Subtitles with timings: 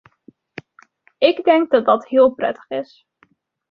[1.17, 3.05] Ik denk dat dat heel prettig is.